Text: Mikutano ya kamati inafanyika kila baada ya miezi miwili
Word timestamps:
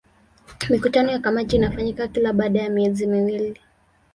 Mikutano 0.69 1.11
ya 1.11 1.19
kamati 1.19 1.55
inafanyika 1.55 2.07
kila 2.07 2.33
baada 2.33 2.59
ya 2.61 2.69
miezi 2.69 3.07
miwili 3.07 3.59